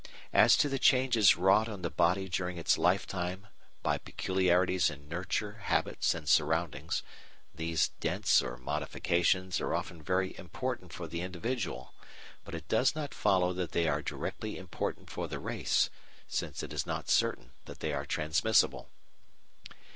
As 0.33 0.57
to 0.57 0.67
the 0.67 0.79
changes 0.79 1.35
wrought 1.37 1.69
on 1.69 1.83
the 1.83 1.91
body 1.91 2.27
during 2.27 2.57
its 2.57 2.75
lifetime 2.75 3.45
by 3.83 3.99
peculiarities 3.99 4.89
in 4.89 5.07
nurture, 5.07 5.59
habits, 5.65 6.15
and 6.15 6.27
surroundings, 6.27 7.03
these 7.53 7.89
dents 7.99 8.41
or 8.41 8.57
modifications 8.57 9.61
are 9.61 9.75
often 9.75 10.01
very 10.01 10.35
important 10.39 10.91
for 10.91 11.05
the 11.05 11.21
individual, 11.21 11.93
but 12.43 12.55
it 12.55 12.67
does 12.67 12.95
not 12.95 13.13
follow 13.13 13.53
that 13.53 13.73
they 13.73 13.87
are 13.87 14.01
directly 14.01 14.57
important 14.57 15.07
for 15.07 15.27
the 15.27 15.37
race, 15.37 15.91
since 16.27 16.63
it 16.63 16.73
is 16.73 16.87
not 16.87 17.07
certain 17.07 17.51
that 17.65 17.79
they 17.81 17.93
are 17.93 18.03
transmissible. 18.07 18.89